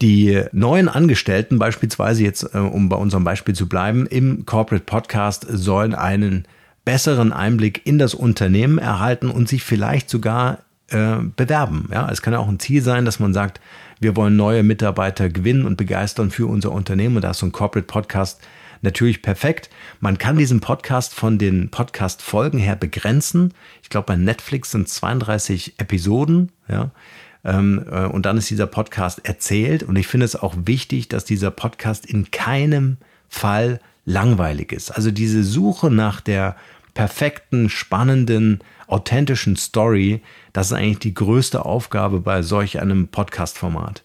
Die 0.00 0.42
neuen 0.50 0.88
Angestellten, 0.88 1.60
beispielsweise 1.60 2.24
jetzt, 2.24 2.54
äh, 2.54 2.58
um 2.58 2.88
bei 2.88 2.96
unserem 2.96 3.22
Beispiel 3.22 3.54
zu 3.54 3.68
bleiben, 3.68 4.04
im 4.06 4.46
Corporate 4.46 4.84
Podcast 4.84 5.46
sollen 5.48 5.94
einen 5.94 6.44
besseren 6.84 7.32
Einblick 7.32 7.86
in 7.86 7.98
das 7.98 8.14
Unternehmen 8.14 8.78
erhalten 8.78 9.30
und 9.30 9.48
sich 9.48 9.62
vielleicht 9.62 10.10
sogar 10.10 10.58
äh, 10.88 11.18
bewerben. 11.36 11.88
Ja, 11.92 12.08
es 12.10 12.22
kann 12.22 12.32
ja 12.32 12.38
auch 12.38 12.48
ein 12.48 12.60
Ziel 12.60 12.82
sein, 12.82 13.04
dass 13.04 13.20
man 13.20 13.32
sagt, 13.32 13.60
wir 14.00 14.16
wollen 14.16 14.36
neue 14.36 14.62
Mitarbeiter 14.62 15.28
gewinnen 15.28 15.64
und 15.64 15.76
begeistern 15.76 16.30
für 16.30 16.46
unser 16.46 16.72
Unternehmen. 16.72 17.16
Und 17.16 17.22
da 17.22 17.30
ist 17.30 17.38
so 17.38 17.46
ein 17.46 17.52
Corporate 17.52 17.86
Podcast 17.86 18.40
natürlich 18.82 19.22
perfekt. 19.22 19.70
Man 20.00 20.18
kann 20.18 20.36
diesen 20.36 20.60
Podcast 20.60 21.14
von 21.14 21.38
den 21.38 21.70
Podcast-Folgen 21.70 22.58
her 22.58 22.76
begrenzen. 22.76 23.54
Ich 23.82 23.90
glaube, 23.90 24.06
bei 24.06 24.16
Netflix 24.16 24.72
sind 24.72 24.88
32 24.88 25.74
Episoden. 25.78 26.50
Ja. 26.68 26.90
Ähm, 27.44 27.84
äh, 27.90 28.06
und 28.06 28.26
dann 28.26 28.36
ist 28.36 28.50
dieser 28.50 28.66
Podcast 28.66 29.24
erzählt. 29.24 29.82
Und 29.84 29.96
ich 29.96 30.08
finde 30.08 30.24
es 30.24 30.36
auch 30.36 30.54
wichtig, 30.64 31.08
dass 31.08 31.24
dieser 31.24 31.50
Podcast 31.50 32.04
in 32.04 32.30
keinem 32.30 32.98
Fall 33.28 33.80
langweilig 34.04 34.72
ist. 34.72 34.90
Also 34.90 35.10
diese 35.10 35.44
Suche 35.44 35.90
nach 35.90 36.20
der 36.20 36.56
perfekten, 36.94 37.68
spannenden, 37.68 38.60
authentischen 38.86 39.56
Story, 39.56 40.20
das 40.52 40.66
ist 40.66 40.72
eigentlich 40.74 40.98
die 40.98 41.14
größte 41.14 41.64
Aufgabe 41.64 42.20
bei 42.20 42.42
solch 42.42 42.80
einem 42.80 43.08
Podcast-Format. 43.08 44.04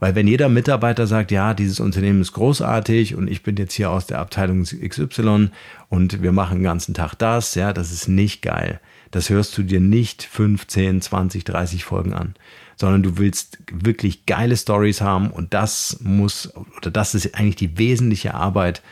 Weil 0.00 0.14
wenn 0.14 0.26
jeder 0.26 0.48
Mitarbeiter 0.48 1.06
sagt, 1.06 1.30
ja, 1.30 1.54
dieses 1.54 1.80
Unternehmen 1.80 2.20
ist 2.20 2.32
großartig 2.32 3.14
und 3.14 3.30
ich 3.30 3.42
bin 3.42 3.56
jetzt 3.56 3.74
hier 3.74 3.90
aus 3.90 4.06
der 4.06 4.18
Abteilung 4.18 4.64
XY 4.64 5.50
und 5.88 6.22
wir 6.22 6.32
machen 6.32 6.58
den 6.58 6.64
ganzen 6.64 6.94
Tag 6.94 7.14
das, 7.14 7.54
ja, 7.54 7.72
das 7.72 7.92
ist 7.92 8.08
nicht 8.08 8.42
geil. 8.42 8.80
Das 9.12 9.30
hörst 9.30 9.56
du 9.56 9.62
dir 9.62 9.80
nicht 9.80 10.24
15, 10.24 11.00
20, 11.00 11.44
30 11.44 11.84
Folgen 11.84 12.12
an, 12.12 12.34
sondern 12.76 13.04
du 13.04 13.16
willst 13.16 13.58
wirklich 13.72 14.26
geile 14.26 14.56
Stories 14.56 15.00
haben 15.00 15.30
und 15.30 15.54
das 15.54 16.00
muss, 16.02 16.52
oder 16.76 16.90
das 16.90 17.14
ist 17.14 17.34
eigentlich 17.36 17.56
die 17.56 17.78
wesentliche 17.78 18.34
Arbeit, 18.34 18.82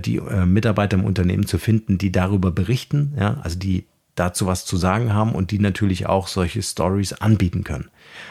die 0.00 0.16
äh, 0.16 0.46
Mitarbeiter 0.46 0.96
im 0.96 1.04
Unternehmen 1.04 1.46
zu 1.46 1.58
finden, 1.58 1.98
die 1.98 2.12
darüber 2.12 2.50
berichten, 2.50 3.14
ja, 3.18 3.38
also 3.42 3.58
die 3.58 3.86
dazu 4.14 4.46
was 4.46 4.66
zu 4.66 4.76
sagen 4.76 5.14
haben 5.14 5.32
und 5.32 5.50
die 5.50 5.58
natürlich 5.58 6.06
auch 6.06 6.28
solche 6.28 6.62
Stories 6.62 7.14
anbieten 7.14 7.64
können. 7.64 7.88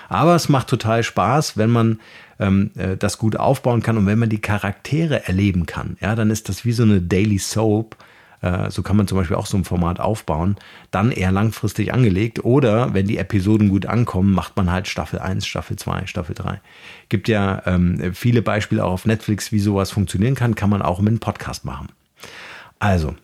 Aber 0.10 0.36
es 0.36 0.48
macht 0.48 0.67
total 0.67 1.03
Spaß, 1.03 1.58
wenn 1.58 1.72
man 1.72 2.00
ähm, 2.39 2.72
äh, 2.75 2.98
das 2.98 3.17
gut 3.17 3.36
aufbauen 3.36 3.81
kann 3.81 3.98
und 3.98 4.05
wenn 4.05 4.20
man 4.20 4.29
die 4.29 4.41
Charaktere 4.41 5.27
erleben 5.27 5.65
kann. 5.65 5.98
Ja, 6.00 6.15
dann 6.15 6.29
ist 6.29 6.50
das 6.50 6.65
wie 6.65 6.72
so 6.72 6.84
eine 6.84 7.01
Daily 7.01 7.39
Soap. 7.39 7.96
Äh, 8.41 8.69
so 8.71 8.81
kann 8.81 8.98
man 8.98 9.07
zum 9.07 9.17
Beispiel 9.17 9.38
auch 9.38 9.45
so 9.45 9.57
ein 9.57 9.63
Format 9.63 10.00
aufbauen. 10.00 10.55
Dann 10.89 11.12
eher 11.12 11.31
langfristig 11.31 11.93
angelegt. 11.93 12.43
Oder 12.43 12.93
wenn 12.93 13.07
die 13.07 13.17
Episoden 13.17 13.69
gut 13.69 13.86
ankommen, 13.86 14.33
macht 14.33 14.57
man 14.57 14.71
halt 14.71 14.88
Staffel 14.88 15.19
1, 15.19 15.45
Staffel 15.45 15.77
2, 15.77 16.07
Staffel 16.07 16.36
3. 16.36 16.60
Gibt 17.10 17.27
ja 17.27 17.62
ähm, 17.65 18.13
viele 18.13 18.41
Beispiele 18.41 18.83
auch 18.83 18.93
auf 18.93 19.05
Netflix, 19.05 19.51
wie 19.51 19.60
sowas 19.60 19.91
funktionieren 19.91 20.36
kann. 20.36 20.55
Kann 20.55 20.69
man 20.69 20.81
auch 20.81 21.00
mit 21.00 21.10
einem 21.10 21.19
Podcast 21.19 21.65
machen. 21.65 21.89
Also, 22.79 23.15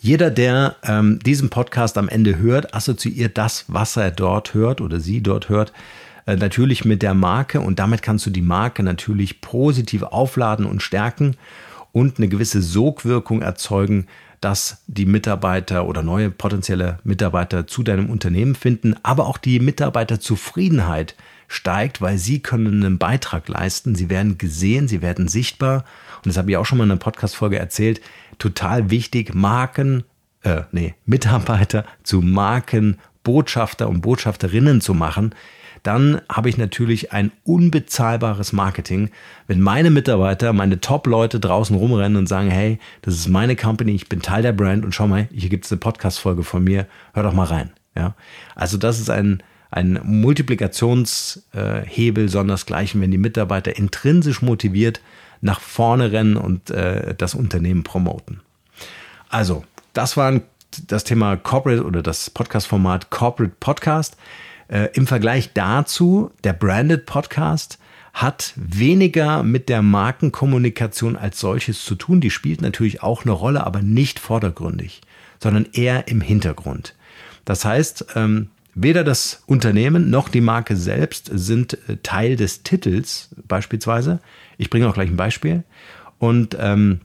Jeder, 0.00 0.30
der 0.30 0.76
ähm, 0.82 1.20
diesen 1.20 1.48
Podcast 1.48 1.96
am 1.96 2.08
Ende 2.08 2.38
hört, 2.38 2.74
assoziiert 2.74 3.38
das, 3.38 3.66
was 3.68 3.96
er 3.96 4.10
dort 4.10 4.52
hört 4.52 4.80
oder 4.80 4.98
sie 4.98 5.22
dort 5.22 5.48
hört, 5.48 5.72
äh, 6.26 6.36
natürlich 6.36 6.84
mit 6.84 7.02
der 7.02 7.14
Marke 7.14 7.60
und 7.60 7.78
damit 7.78 8.02
kannst 8.02 8.26
du 8.26 8.30
die 8.30 8.42
Marke 8.42 8.82
natürlich 8.82 9.40
positiv 9.40 10.02
aufladen 10.02 10.66
und 10.66 10.82
stärken 10.82 11.36
und 11.92 12.18
eine 12.18 12.28
gewisse 12.28 12.62
Sogwirkung 12.62 13.42
erzeugen, 13.42 14.06
dass 14.40 14.82
die 14.88 15.06
Mitarbeiter 15.06 15.86
oder 15.86 16.02
neue 16.02 16.30
potenzielle 16.30 16.98
Mitarbeiter 17.04 17.66
zu 17.66 17.82
deinem 17.82 18.10
Unternehmen 18.10 18.56
finden, 18.56 18.96
aber 19.02 19.26
auch 19.26 19.38
die 19.38 19.60
Mitarbeiterzufriedenheit 19.60 21.14
steigt, 21.46 22.00
weil 22.00 22.18
sie 22.18 22.40
können 22.40 22.84
einen 22.84 22.98
Beitrag 22.98 23.46
leisten, 23.48 23.94
sie 23.94 24.10
werden 24.10 24.38
gesehen, 24.38 24.88
sie 24.88 25.00
werden 25.00 25.28
sichtbar. 25.28 25.84
Und 26.16 26.26
das 26.26 26.38
habe 26.38 26.50
ich 26.50 26.56
auch 26.56 26.66
schon 26.66 26.78
mal 26.78 26.84
in 26.84 26.90
einer 26.90 26.98
Podcast-Folge 26.98 27.58
erzählt, 27.58 28.00
total 28.38 28.90
wichtig, 28.90 29.34
Marken, 29.34 30.04
äh, 30.42 30.62
nee, 30.72 30.94
Mitarbeiter 31.06 31.84
zu 32.02 32.20
Markenbotschafter 33.22 33.88
und 33.88 34.02
Botschafterinnen 34.02 34.80
zu 34.80 34.94
machen, 34.94 35.34
dann 35.82 36.20
habe 36.28 36.48
ich 36.48 36.56
natürlich 36.58 37.12
ein 37.12 37.32
unbezahlbares 37.44 38.52
Marketing. 38.52 39.10
Wenn 39.48 39.60
meine 39.60 39.90
Mitarbeiter, 39.90 40.52
meine 40.52 40.78
Top-Leute 40.80 41.40
draußen 41.40 41.74
rumrennen 41.74 42.18
und 42.18 42.28
sagen, 42.28 42.50
hey, 42.50 42.78
das 43.02 43.14
ist 43.14 43.26
meine 43.28 43.56
Company, 43.56 43.90
ich 43.92 44.08
bin 44.08 44.22
Teil 44.22 44.42
der 44.42 44.52
Brand 44.52 44.84
und 44.84 44.94
schau 44.94 45.08
mal, 45.08 45.26
hier 45.32 45.48
gibt 45.48 45.64
es 45.64 45.72
eine 45.72 45.80
Podcast-Folge 45.80 46.44
von 46.44 46.62
mir, 46.62 46.86
hör 47.14 47.24
doch 47.24 47.32
mal 47.32 47.46
rein. 47.46 47.72
Ja, 47.96 48.14
also 48.54 48.78
das 48.78 49.00
ist 49.00 49.10
ein, 49.10 49.42
ein 49.70 49.98
Multiplikationshebel, 50.04 52.28
sondersgleichen, 52.28 53.00
wenn 53.00 53.10
die 53.10 53.18
Mitarbeiter 53.18 53.76
intrinsisch 53.76 54.40
motiviert 54.40 55.00
nach 55.40 55.60
vorne 55.60 56.12
rennen 56.12 56.36
und 56.36 56.70
äh, 56.70 57.16
das 57.16 57.34
Unternehmen 57.34 57.82
promoten. 57.82 58.40
Also, 59.28 59.64
das 59.92 60.16
war 60.16 60.40
das 60.90 61.04
Thema 61.04 61.36
Corporate 61.36 61.84
oder 61.84 62.02
das 62.02 62.30
Podcast-Format 62.30 63.10
Corporate 63.10 63.54
Podcast. 63.60 64.16
Äh, 64.68 64.88
Im 64.94 65.06
Vergleich 65.06 65.52
dazu, 65.52 66.30
der 66.44 66.52
Branded 66.52 67.06
Podcast 67.06 67.78
hat 68.12 68.52
weniger 68.56 69.42
mit 69.42 69.68
der 69.68 69.82
Markenkommunikation 69.82 71.16
als 71.16 71.40
solches 71.40 71.84
zu 71.84 71.94
tun. 71.94 72.20
Die 72.20 72.30
spielt 72.30 72.60
natürlich 72.60 73.02
auch 73.02 73.22
eine 73.22 73.32
Rolle, 73.32 73.66
aber 73.66 73.82
nicht 73.82 74.18
vordergründig, 74.18 75.00
sondern 75.40 75.66
eher 75.72 76.08
im 76.08 76.20
Hintergrund. 76.20 76.94
Das 77.44 77.64
heißt, 77.64 78.06
ähm, 78.14 78.50
weder 78.74 79.04
das 79.04 79.42
Unternehmen 79.46 80.10
noch 80.10 80.28
die 80.28 80.40
Marke 80.40 80.76
selbst 80.76 81.30
sind 81.32 81.78
äh, 81.88 81.96
Teil 82.02 82.36
des 82.36 82.62
Titels 82.62 83.30
beispielsweise. 83.48 84.20
Ich 84.58 84.70
bringe 84.70 84.88
auch 84.88 84.94
gleich 84.94 85.10
ein 85.10 85.16
Beispiel. 85.16 85.64
Und 86.18 86.56
ähm, 86.60 87.00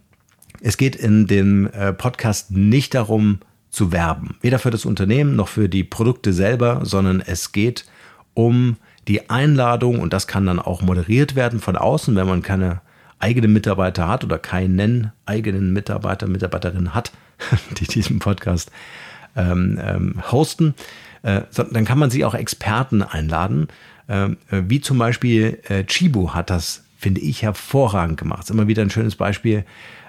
es 0.61 0.77
geht 0.77 0.95
in 0.95 1.27
dem 1.27 1.67
äh, 1.67 1.93
Podcast 1.93 2.51
nicht 2.51 2.93
darum, 2.93 3.39
zu 3.77 3.91
werben. 3.91 4.37
Weder 4.41 4.57
für 4.57 4.71
das 4.71 4.85
Unternehmen 4.85 5.35
noch 5.35 5.49
für 5.49 5.69
die 5.69 5.83
Produkte 5.83 6.33
selber, 6.33 6.79
sondern 6.83 7.21
es 7.21 7.51
geht 7.51 7.85
um 8.33 8.77
die 9.07 9.29
Einladung 9.29 9.99
und 9.99 10.13
das 10.13 10.25
kann 10.25 10.47
dann 10.47 10.59
auch 10.59 10.81
moderiert 10.81 11.35
werden 11.35 11.59
von 11.59 11.75
außen, 11.75 12.15
wenn 12.15 12.25
man 12.25 12.41
keine 12.41 12.81
eigenen 13.19 13.53
Mitarbeiter 13.53 14.07
hat 14.07 14.23
oder 14.23 14.39
keinen 14.39 15.11
eigenen 15.27 15.73
Mitarbeiter, 15.73 16.27
Mitarbeiterin 16.27 16.95
hat, 16.95 17.11
die 17.77 17.85
diesen 17.85 18.17
Podcast 18.17 18.71
ähm, 19.35 19.79
ähm, 19.79 20.23
hosten, 20.31 20.73
äh, 21.21 21.41
dann 21.71 21.85
kann 21.85 21.99
man 21.99 22.09
sich 22.09 22.25
auch 22.25 22.33
Experten 22.33 23.03
einladen, 23.03 23.67
äh, 24.07 24.29
wie 24.49 24.81
zum 24.81 24.97
Beispiel 24.97 25.59
äh, 25.69 25.83
Chibo 25.83 26.33
hat 26.33 26.49
das, 26.49 26.83
finde 26.97 27.21
ich, 27.21 27.43
hervorragend 27.43 28.17
gemacht. 28.17 28.45
Ist 28.45 28.49
immer 28.49 28.67
wieder 28.67 28.81
ein 28.81 28.89
schönes 28.89 29.15
Beispiel. 29.15 29.65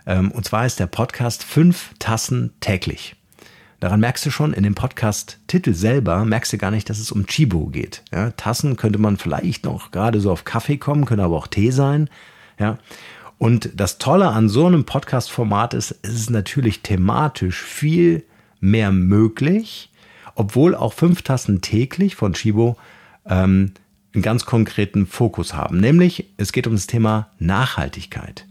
Ähm, 0.06 0.30
und 0.30 0.46
zwar 0.46 0.64
ist 0.64 0.80
der 0.80 0.86
Podcast 0.86 1.44
fünf 1.44 1.92
Tassen 1.98 2.54
täglich. 2.60 3.14
Daran 3.80 4.00
merkst 4.00 4.26
du 4.26 4.30
schon, 4.30 4.52
in 4.52 4.64
dem 4.64 4.74
Podcast-Titel 4.74 5.72
selber 5.72 6.24
merkst 6.24 6.52
du 6.52 6.58
gar 6.58 6.72
nicht, 6.72 6.90
dass 6.90 6.98
es 6.98 7.12
um 7.12 7.26
Chibo 7.26 7.66
geht. 7.66 8.02
Ja, 8.12 8.30
Tassen 8.32 8.76
könnte 8.76 8.98
man 8.98 9.16
vielleicht 9.16 9.64
noch 9.64 9.92
gerade 9.92 10.20
so 10.20 10.32
auf 10.32 10.44
Kaffee 10.44 10.78
kommen, 10.78 11.04
können 11.04 11.20
aber 11.20 11.36
auch 11.36 11.46
Tee 11.46 11.70
sein. 11.70 12.10
Ja. 12.58 12.78
Und 13.38 13.70
das 13.76 13.98
Tolle 13.98 14.30
an 14.30 14.48
so 14.48 14.66
einem 14.66 14.84
Podcast-Format 14.84 15.74
ist, 15.74 15.94
es 16.02 16.14
ist 16.14 16.30
natürlich 16.30 16.82
thematisch 16.82 17.62
viel 17.62 18.24
mehr 18.58 18.90
möglich, 18.90 19.92
obwohl 20.34 20.74
auch 20.74 20.92
fünf 20.92 21.22
Tassen 21.22 21.60
täglich 21.60 22.16
von 22.16 22.32
Chibo 22.32 22.76
ähm, 23.26 23.74
einen 24.12 24.22
ganz 24.22 24.44
konkreten 24.44 25.06
Fokus 25.06 25.54
haben. 25.54 25.78
Nämlich, 25.78 26.30
es 26.36 26.50
geht 26.50 26.66
um 26.66 26.72
das 26.72 26.88
Thema 26.88 27.28
Nachhaltigkeit. 27.38 28.47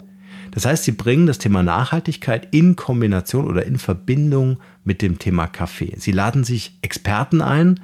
Das 0.52 0.66
heißt, 0.66 0.84
sie 0.84 0.92
bringen 0.92 1.28
das 1.28 1.38
Thema 1.38 1.64
Nachhaltigkeit 1.64 2.48
in 2.52 2.76
Kombination 2.76 3.46
oder 3.46 3.66
in 3.66 3.78
Verbindung 3.78 4.58
mit 4.84 5.02
dem 5.02 5.20
Thema 5.20 5.48
Kaffee. 5.48 5.94
Sie 5.98 6.12
laden 6.12 6.44
sich 6.44 6.78
Experten 6.82 7.42
ein 7.42 7.80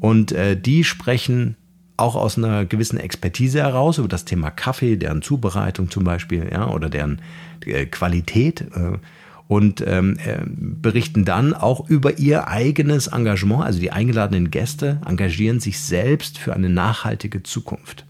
und 0.00 0.32
äh, 0.32 0.60
die 0.60 0.84
sprechen 0.84 1.56
auch 1.96 2.16
aus 2.16 2.38
einer 2.38 2.64
gewissen 2.64 2.98
Expertise 2.98 3.60
heraus 3.60 3.98
über 3.98 4.08
das 4.08 4.24
Thema 4.24 4.50
Kaffee, 4.50 4.96
deren 4.96 5.22
Zubereitung 5.22 5.90
zum 5.90 6.04
Beispiel, 6.04 6.48
ja, 6.50 6.68
oder 6.68 6.88
deren 6.88 7.20
äh, 7.66 7.86
Qualität. 7.86 8.62
Äh, 8.74 8.98
und 9.50 9.82
ähm, 9.84 10.16
äh, 10.24 10.38
berichten 10.46 11.24
dann 11.24 11.54
auch 11.54 11.90
über 11.90 12.20
ihr 12.20 12.46
eigenes 12.46 13.08
Engagement. 13.08 13.64
Also 13.64 13.80
die 13.80 13.90
eingeladenen 13.90 14.52
Gäste 14.52 15.00
engagieren 15.04 15.58
sich 15.58 15.80
selbst 15.80 16.38
für 16.38 16.54
eine 16.54 16.68
nachhaltige 16.68 17.42
Zukunft. 17.42 18.06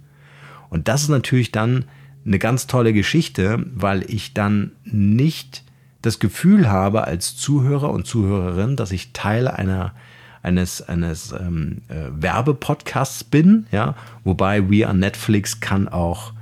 Und 0.69 0.87
das 0.87 1.01
ist 1.01 1.09
natürlich 1.09 1.51
dann 1.51 1.87
eine 2.25 2.39
ganz 2.39 2.67
tolle 2.67 2.93
Geschichte, 2.93 3.65
weil 3.75 4.05
ich 4.11 4.35
dann 4.35 4.73
nicht 4.85 5.65
das 6.03 6.19
Gefühl 6.19 6.71
habe 6.71 7.05
als 7.05 7.37
Zuhörer 7.37 7.91
und 7.91 8.07
Zuhörerin, 8.07 8.77
dass 8.77 8.93
ich 8.93 9.13
Teil 9.13 9.49
einer 9.49 9.95
eines 10.43 10.81
eines 10.81 11.33
ähm, 11.33 11.83
äh, 11.89 12.07
Werbepodcasts 12.13 13.25
bin, 13.25 13.67
ja, 13.73 13.95
wobei 14.25 14.71
We 14.71 14.89
on 14.89 14.99
Netflix 14.99 15.61
kann 15.61 15.87
auch 15.89 16.33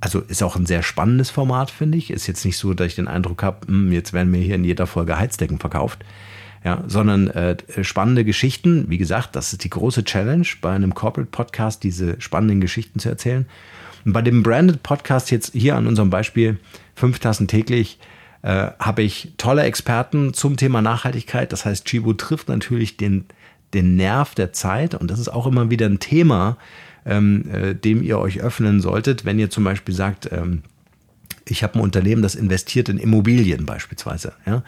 also 0.00 0.20
ist 0.20 0.42
auch 0.42 0.56
ein 0.56 0.66
sehr 0.66 0.82
spannendes 0.82 1.30
Format, 1.30 1.70
finde 1.70 1.98
ich. 1.98 2.10
Ist 2.10 2.26
jetzt 2.26 2.44
nicht 2.44 2.56
so, 2.56 2.74
dass 2.74 2.88
ich 2.88 2.94
den 2.94 3.08
Eindruck 3.08 3.42
habe, 3.42 3.66
hm, 3.66 3.92
jetzt 3.92 4.12
werden 4.12 4.30
mir 4.30 4.40
hier 4.40 4.54
in 4.54 4.64
jeder 4.64 4.86
Folge 4.86 5.18
Heizdecken 5.18 5.58
verkauft. 5.58 6.04
Ja, 6.64 6.82
sondern 6.86 7.28
äh, 7.28 7.56
spannende 7.82 8.24
Geschichten. 8.24 8.86
Wie 8.88 8.96
gesagt, 8.96 9.36
das 9.36 9.52
ist 9.52 9.64
die 9.64 9.70
große 9.70 10.02
Challenge 10.04 10.46
bei 10.62 10.74
einem 10.74 10.94
Corporate 10.94 11.30
Podcast, 11.30 11.82
diese 11.82 12.18
spannenden 12.22 12.62
Geschichten 12.62 12.98
zu 12.98 13.10
erzählen. 13.10 13.44
Und 14.04 14.12
bei 14.12 14.22
dem 14.22 14.42
Branded 14.42 14.82
Podcast 14.82 15.30
jetzt 15.30 15.52
hier 15.54 15.76
an 15.76 15.86
unserem 15.86 16.10
Beispiel 16.10 16.58
fünf 16.94 17.18
Tassen 17.18 17.48
täglich 17.48 17.98
äh, 18.42 18.70
habe 18.78 19.02
ich 19.02 19.32
tolle 19.38 19.62
Experten 19.62 20.34
zum 20.34 20.56
Thema 20.56 20.82
Nachhaltigkeit. 20.82 21.52
Das 21.52 21.64
heißt, 21.64 21.86
Chibo 21.86 22.12
trifft 22.12 22.48
natürlich 22.48 22.96
den, 22.96 23.24
den 23.72 23.96
Nerv 23.96 24.34
der 24.34 24.52
Zeit 24.52 24.94
und 24.94 25.10
das 25.10 25.18
ist 25.18 25.28
auch 25.28 25.46
immer 25.46 25.70
wieder 25.70 25.86
ein 25.86 25.98
Thema, 25.98 26.58
ähm, 27.06 27.50
äh, 27.50 27.74
dem 27.74 28.02
ihr 28.02 28.18
euch 28.18 28.40
öffnen 28.40 28.80
solltet, 28.80 29.24
wenn 29.24 29.38
ihr 29.38 29.50
zum 29.50 29.64
Beispiel 29.64 29.94
sagt, 29.94 30.30
ähm, 30.32 30.62
ich 31.46 31.62
habe 31.62 31.78
ein 31.78 31.82
Unternehmen, 31.82 32.22
das 32.22 32.34
investiert 32.34 32.88
in 32.88 32.98
Immobilien 32.98 33.66
beispielsweise. 33.66 34.32
Ja? 34.46 34.62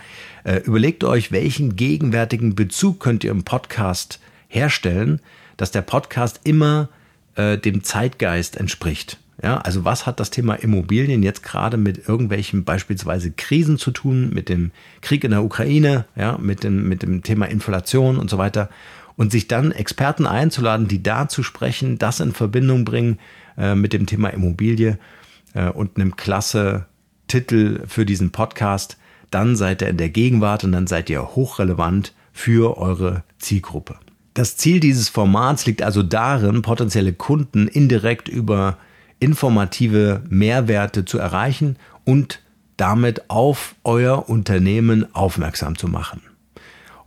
Äh, 0.45 0.59
überlegt 0.65 1.05
euch, 1.05 1.33
welchen 1.33 1.77
gegenwärtigen 1.77 2.55
Bezug 2.55 3.01
könnt 3.01 3.25
ihr 3.25 3.31
im 3.31 3.45
Podcast 3.45 4.21
herstellen, 4.49 5.21
dass 5.57 5.71
der 5.71 5.83
Podcast 5.83 6.41
immer 6.45 6.89
äh, 7.35 7.57
dem 7.57 7.83
Zeitgeist 7.83 8.57
entspricht. 8.57 9.19
Ja, 9.47 9.59
also 9.59 9.85
was 9.85 10.07
hat 10.07 10.19
das 10.19 10.31
Thema 10.31 10.55
Immobilien 10.55 11.23
jetzt 11.23 11.45
gerade 11.45 11.77
mit 11.77 12.09
irgendwelchen 12.09 12.65
beispielsweise 12.65 13.31
Krisen 13.31 13.79
zu 13.79 13.93
tun, 13.93 14.31
mit 14.31 14.49
dem 14.49 14.73
Krieg 15.03 15.23
in 15.23 15.31
der 15.31 15.45
Ukraine, 15.45 16.05
ja, 16.17 16.37
mit 16.37 16.65
dem, 16.65 16.89
mit 16.89 17.03
dem 17.05 17.23
Thema 17.23 17.47
Inflation 17.47 18.19
und 18.19 18.29
so 18.29 18.39
weiter. 18.39 18.71
Und 19.15 19.31
sich 19.31 19.47
dann 19.47 19.71
Experten 19.71 20.27
einzuladen, 20.27 20.89
die 20.89 21.01
dazu 21.01 21.45
sprechen, 21.45 21.97
das 21.97 22.19
in 22.19 22.33
Verbindung 22.33 22.85
bringen 22.85 23.21
äh, 23.57 23.77
mit 23.77 23.93
dem 23.93 24.07
Thema 24.07 24.31
Immobilie 24.31 24.99
äh, 25.55 25.71
und 25.71 25.95
einem 25.95 26.17
klasse 26.17 26.87
Titel 27.29 27.87
für 27.87 28.05
diesen 28.05 28.33
Podcast, 28.33 28.97
dann 29.31 29.55
seid 29.55 29.81
ihr 29.81 29.91
in 29.91 29.97
der 29.97 30.11
Gegenwart 30.11 30.65
und 30.65 30.73
dann 30.73 30.89
seid 30.89 31.09
ihr 31.09 31.37
hochrelevant 31.37 32.15
für 32.33 32.79
eure 32.79 33.23
Zielgruppe. 33.39 33.95
Das 34.35 34.57
Ziel 34.57 34.81
dieses 34.81 35.09
Formats 35.09 35.67
liegt 35.67 35.83
also 35.83 36.03
darin, 36.03 36.63
potenzielle 36.63 37.13
Kunden 37.13 37.69
indirekt 37.69 38.29
über 38.29 38.79
informative 39.19 40.23
Mehrwerte 40.29 41.05
zu 41.05 41.19
erreichen 41.19 41.77
und 42.05 42.41
damit 42.77 43.31
auf 43.31 43.75
euer 43.85 44.29
Unternehmen 44.29 45.15
aufmerksam 45.15 45.79
zu 45.79 45.89
machen. 45.89 46.21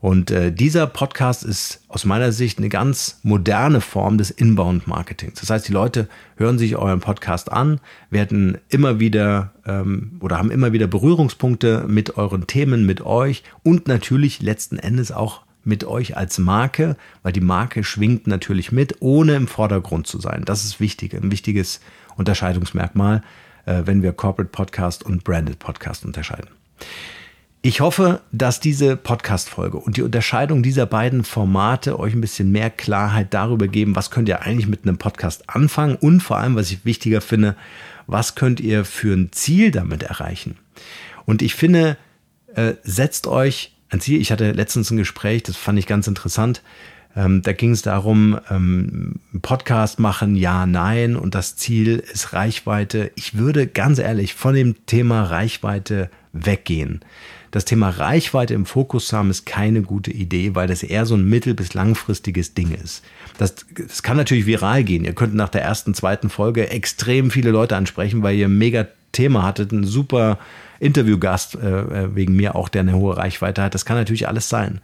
Und 0.02 0.32
äh, 0.32 0.52
dieser 0.52 0.88
Podcast 0.88 1.44
ist 1.44 1.82
aus 1.90 2.06
meiner 2.06 2.32
Sicht 2.32 2.58
eine 2.58 2.70
ganz 2.70 3.20
moderne 3.24 3.82
Form 3.82 4.18
des 4.18 4.32
Inbound-Marketings. 4.32 5.42
Das 5.42 5.50
heißt, 5.50 5.68
die 5.68 5.74
Leute 5.74 6.08
hören 6.38 6.58
sich 6.58 6.78
euren 6.78 7.02
Podcast 7.02 7.52
an, 7.52 7.82
werden 8.10 8.58
immer 8.70 9.02
wieder 9.02 9.52
ähm, 9.66 10.14
oder 10.22 10.38
haben 10.38 10.52
immer 10.52 10.72
wieder 10.72 10.88
Berührungspunkte 10.88 11.86
mit 11.88 12.18
euren 12.18 12.48
Themen, 12.48 12.86
mit 12.86 13.02
euch 13.02 13.44
und 13.64 13.90
natürlich 13.90 14.42
letzten 14.42 14.80
Endes 14.80 15.12
auch 15.12 15.42
mit 15.66 15.84
euch 15.84 16.16
als 16.16 16.38
Marke, 16.38 16.96
weil 17.22 17.34
die 17.34 17.42
Marke 17.42 17.84
schwingt 17.84 18.26
natürlich 18.26 18.72
mit, 18.72 18.98
ohne 19.02 19.36
im 19.36 19.48
Vordergrund 19.48 20.08
zu 20.08 20.20
sein. 20.22 20.44
Das 20.46 20.64
ist 20.64 20.80
wichtig, 20.80 21.14
ein 21.14 21.30
wichtiges 21.30 21.82
Unterscheidungsmerkmal, 22.20 23.24
äh, 23.66 23.84
wenn 23.86 24.04
wir 24.04 24.14
Corporate 24.14 24.52
Podcast 24.52 25.04
und 25.04 25.24
Branded 25.24 25.58
Podcast 25.58 26.06
unterscheiden. 26.06 26.50
Ich 27.62 27.82
hoffe, 27.82 28.22
dass 28.32 28.62
diese 28.62 28.96
Podcast-Folge 28.96 29.78
und 29.78 29.98
die 29.98 30.02
Unterscheidung 30.02 30.64
dieser 30.64 30.86
beiden 30.86 31.26
Formate 31.26 32.00
euch 32.00 32.14
ein 32.14 32.22
bisschen 32.22 32.52
mehr 32.52 32.70
Klarheit 32.70 33.34
darüber 33.34 33.68
geben, 33.68 33.98
was 33.98 34.12
könnt 34.12 34.30
ihr 34.30 34.44
eigentlich 34.44 34.68
mit 34.68 34.84
einem 34.84 34.98
Podcast 34.98 35.50
anfangen 35.50 35.98
und 35.98 36.22
vor 36.22 36.38
allem, 36.38 36.56
was 36.56 36.72
ich 36.72 36.86
wichtiger 36.86 37.20
finde, 37.20 37.58
was 38.08 38.36
könnt 38.36 38.62
ihr 38.62 38.86
für 38.86 39.14
ein 39.14 39.34
Ziel 39.34 39.72
damit 39.72 40.04
erreichen. 40.04 40.56
Und 41.26 41.42
ich 41.42 41.54
finde, 41.54 41.98
äh, 42.56 42.76
setzt 42.84 43.28
euch 43.28 43.76
ein 43.90 44.00
Ziel. 44.00 44.22
Ich 44.22 44.32
hatte 44.32 44.52
letztens 44.52 44.90
ein 44.90 44.98
Gespräch, 44.98 45.44
das 45.44 45.58
fand 45.58 45.78
ich 45.80 45.86
ganz 45.86 46.08
interessant. 46.08 46.62
Ähm, 47.20 47.42
da 47.42 47.52
ging 47.52 47.72
es 47.72 47.82
darum, 47.82 48.40
ähm, 48.50 49.16
Podcast 49.42 50.00
machen, 50.00 50.38
ja, 50.38 50.66
nein. 50.66 51.18
Und 51.18 51.36
das 51.36 51.58
Ziel 51.58 52.02
ist 52.14 52.32
Reichweite. 52.32 53.12
Ich 53.16 53.38
würde 53.38 53.68
ganz 53.68 54.00
ehrlich 54.00 54.36
von 54.36 54.56
dem 54.56 54.86
Thema 54.86 55.24
Reichweite 55.24 56.10
weggehen. 56.32 57.02
Das 57.52 57.66
Thema 57.66 57.90
Reichweite 57.90 58.54
im 58.54 58.66
Fokus 58.66 59.12
haben 59.12 59.32
ist 59.32 59.46
keine 59.46 59.82
gute 59.82 60.12
Idee, 60.12 60.56
weil 60.56 60.70
das 60.70 60.82
eher 60.82 61.06
so 61.06 61.16
ein 61.16 61.28
mittel- 61.28 61.56
bis 61.56 61.74
langfristiges 61.74 62.54
Ding 62.54 62.72
ist. 62.72 63.04
Das, 63.38 63.54
das 63.76 64.02
kann 64.02 64.16
natürlich 64.16 64.46
viral 64.46 64.86
gehen. 64.86 65.04
Ihr 65.04 65.14
könnt 65.14 65.36
nach 65.36 65.50
der 65.50 65.64
ersten, 65.64 65.94
zweiten 65.94 66.30
Folge 66.30 66.70
extrem 66.70 67.32
viele 67.32 67.52
Leute 67.52 67.76
ansprechen, 67.76 68.24
weil 68.24 68.38
ihr 68.38 68.48
ein 68.48 68.58
mega 68.58 68.88
Thema 69.12 69.44
hattet, 69.44 69.74
ein 69.74 69.84
super 69.84 70.38
Interviewgast 70.80 71.56
äh, 71.56 71.68
äh, 71.68 72.16
wegen 72.16 72.36
mir 72.36 72.56
auch, 72.56 72.70
der 72.70 72.82
eine 72.82 72.96
hohe 72.96 73.18
Reichweite 73.18 73.62
hat. 73.62 73.74
Das 73.74 73.86
kann 73.86 73.98
natürlich 73.98 74.28
alles 74.28 74.50
sein. 74.50 74.82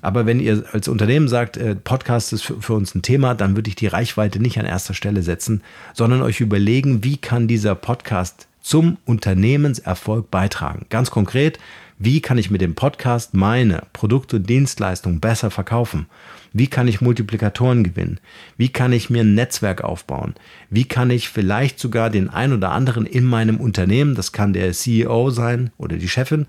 Aber 0.00 0.26
wenn 0.26 0.40
ihr 0.40 0.64
als 0.72 0.88
Unternehmen 0.88 1.28
sagt, 1.28 1.56
äh, 1.56 1.74
Podcast 1.74 2.32
ist 2.32 2.42
für, 2.44 2.60
für 2.60 2.74
uns 2.74 2.94
ein 2.94 3.02
Thema, 3.02 3.34
dann 3.34 3.56
würde 3.56 3.68
ich 3.68 3.76
die 3.76 3.86
Reichweite 3.86 4.40
nicht 4.40 4.58
an 4.58 4.66
erster 4.66 4.94
Stelle 4.94 5.22
setzen, 5.22 5.62
sondern 5.94 6.22
euch 6.22 6.40
überlegen, 6.40 7.02
wie 7.02 7.16
kann 7.16 7.48
dieser 7.48 7.74
Podcast 7.74 8.46
zum 8.60 8.98
Unternehmenserfolg 9.06 10.30
beitragen. 10.30 10.86
Ganz 10.90 11.10
konkret, 11.10 11.58
wie 11.98 12.20
kann 12.20 12.38
ich 12.38 12.50
mit 12.50 12.60
dem 12.60 12.74
Podcast 12.74 13.34
meine 13.34 13.82
Produkte 13.92 14.36
und 14.36 14.48
Dienstleistungen 14.48 15.18
besser 15.18 15.50
verkaufen? 15.50 16.06
Wie 16.52 16.68
kann 16.68 16.88
ich 16.88 17.00
Multiplikatoren 17.00 17.82
gewinnen? 17.82 18.20
Wie 18.56 18.68
kann 18.68 18.92
ich 18.92 19.10
mir 19.10 19.22
ein 19.22 19.34
Netzwerk 19.34 19.82
aufbauen? 19.82 20.34
Wie 20.70 20.84
kann 20.84 21.10
ich 21.10 21.28
vielleicht 21.28 21.80
sogar 21.80 22.08
den 22.10 22.30
ein 22.30 22.52
oder 22.52 22.70
anderen 22.70 23.04
in 23.04 23.24
meinem 23.24 23.58
Unternehmen, 23.58 24.14
das 24.14 24.32
kann 24.32 24.52
der 24.52 24.72
CEO 24.72 25.30
sein 25.30 25.70
oder 25.76 25.96
die 25.96 26.08
Chefin, 26.08 26.46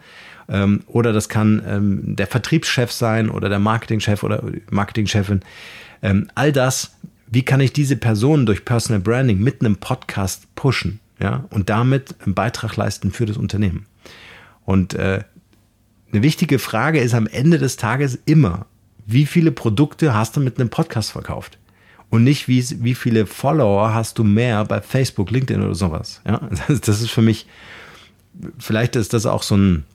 ähm, 0.47 0.83
oder 0.87 1.13
das 1.13 1.29
kann 1.29 1.63
ähm, 1.67 2.15
der 2.15 2.27
Vertriebschef 2.27 2.91
sein 2.91 3.29
oder 3.29 3.49
der 3.49 3.59
Marketingchef 3.59 4.23
oder 4.23 4.43
Marketingchefin, 4.69 5.41
ähm, 6.01 6.29
all 6.35 6.51
das, 6.51 6.95
wie 7.27 7.43
kann 7.43 7.59
ich 7.59 7.73
diese 7.73 7.97
Personen 7.97 8.45
durch 8.45 8.65
Personal 8.65 9.01
Branding 9.01 9.39
mit 9.39 9.61
einem 9.61 9.77
Podcast 9.77 10.53
pushen? 10.55 10.99
Ja, 11.19 11.43
und 11.49 11.69
damit 11.69 12.15
einen 12.23 12.33
Beitrag 12.33 12.77
leisten 12.77 13.11
für 13.11 13.25
das 13.25 13.35
Unternehmen. 13.35 13.85
Und 14.63 14.93
äh, 14.93 15.23
eine 16.11 16.23
wichtige 16.23 16.59
Frage 16.59 16.99
ist 16.99 17.13
am 17.13 17.27
Ende 17.27 17.57
des 17.57 17.77
Tages 17.77 18.17
immer, 18.25 18.65
wie 19.05 19.25
viele 19.25 19.51
Produkte 19.51 20.13
hast 20.13 20.35
du 20.35 20.39
mit 20.39 20.59
einem 20.59 20.69
Podcast 20.69 21.11
verkauft? 21.11 21.57
Und 22.09 22.23
nicht, 22.23 22.47
wie, 22.47 22.63
wie 22.83 22.95
viele 22.95 23.27
Follower 23.27 23.93
hast 23.93 24.17
du 24.17 24.23
mehr 24.23 24.65
bei 24.65 24.81
Facebook, 24.81 25.29
LinkedIn 25.29 25.63
oder 25.63 25.75
sowas. 25.75 26.21
Ja, 26.25 26.41
das 26.67 27.01
ist 27.01 27.11
für 27.11 27.21
mich, 27.21 27.47
vielleicht 28.57 28.95
ist 28.95 29.13
das 29.13 29.25
auch 29.25 29.43
so 29.43 29.55
ein, 29.55 29.85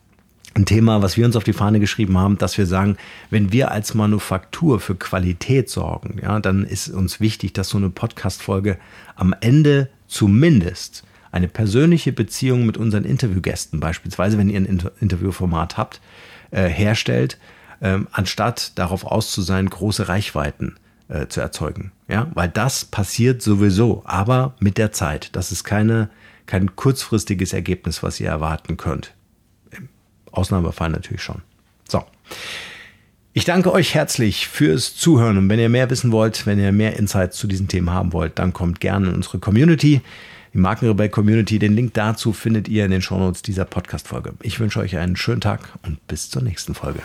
ein 0.53 0.65
Thema, 0.65 1.01
was 1.01 1.17
wir 1.17 1.25
uns 1.25 1.35
auf 1.35 1.43
die 1.43 1.53
Fahne 1.53 1.81
geschrieben 1.81 2.17
haben, 2.17 2.37
dass 2.37 2.57
wir 2.57 2.65
sagen, 2.65 2.95
wenn 3.29 3.51
wir 3.51 3.71
als 3.71 3.93
Manufaktur 3.93 4.79
für 4.79 4.95
Qualität 4.95 5.69
sorgen, 5.69 6.19
ja, 6.21 6.39
dann 6.39 6.63
ist 6.63 6.87
uns 6.87 7.19
wichtig, 7.19 7.51
dass 7.53 7.69
so 7.69 7.77
eine 7.77 7.89
Podcast-Folge 7.89 8.77
am 9.15 9.35
Ende 9.41 9.89
zumindest 10.07 11.03
eine 11.35 11.49
persönliche 11.49 12.13
Beziehung 12.13 12.65
mit 12.65 12.77
unseren 12.77 13.03
Interviewgästen, 13.03 13.81
beispielsweise 13.81 14.37
wenn 14.37 14.49
ihr 14.49 14.57
ein 14.57 14.65
Inter 14.65 14.93
Interviewformat 15.01 15.75
habt, 15.75 15.99
äh, 16.51 16.69
herstellt, 16.69 17.37
ähm, 17.81 18.07
anstatt 18.13 18.71
darauf 18.79 19.03
aus 19.05 19.31
zu 19.31 19.41
sein, 19.41 19.69
große 19.69 20.07
Reichweiten 20.07 20.77
äh, 21.09 21.27
zu 21.27 21.41
erzeugen. 21.41 21.91
Ja, 22.07 22.31
weil 22.33 22.47
das 22.47 22.85
passiert 22.85 23.41
sowieso, 23.41 24.01
aber 24.05 24.55
mit 24.59 24.77
der 24.77 24.93
Zeit. 24.93 25.35
Das 25.35 25.51
ist 25.51 25.65
keine, 25.65 26.09
kein 26.45 26.77
kurzfristiges 26.77 27.51
Ergebnis, 27.51 28.01
was 28.01 28.21
ihr 28.21 28.29
erwarten 28.29 28.77
könnt. 28.77 29.13
Im 29.71 29.89
Ausnahmefall 30.31 30.89
natürlich 30.89 31.21
schon. 31.21 31.41
So. 31.85 32.05
Ich 33.33 33.43
danke 33.43 33.73
euch 33.73 33.93
herzlich 33.93 34.47
fürs 34.47 34.95
Zuhören 34.95 35.37
und 35.37 35.49
wenn 35.49 35.59
ihr 35.59 35.67
mehr 35.67 35.89
wissen 35.89 36.13
wollt, 36.13 36.45
wenn 36.45 36.59
ihr 36.59 36.71
mehr 36.71 36.95
Insights 36.95 37.35
zu 37.35 37.45
diesen 37.45 37.67
Themen 37.67 37.89
haben 37.89 38.13
wollt, 38.13 38.39
dann 38.39 38.53
kommt 38.53 38.79
gerne 38.79 39.09
in 39.09 39.15
unsere 39.15 39.39
Community 39.39 40.01
die 40.55 40.61
Markenrebell 40.61 41.09
Community. 41.09 41.59
Den 41.59 41.75
Link 41.75 41.93
dazu 41.93 42.31
findet 42.31 42.67
ihr 42.69 42.85
in 42.85 42.91
den 42.91 43.01
Shownotes 43.01 43.41
dieser 43.41 43.65
Podcast-Folge. 43.65 44.33
Ich 44.41 44.59
wünsche 44.59 44.79
euch 44.79 44.97
einen 44.97 45.17
schönen 45.17 45.41
Tag 45.41 45.73
und 45.83 46.05
bis 46.07 46.29
zur 46.29 46.41
nächsten 46.41 46.73
Folge. 46.73 47.01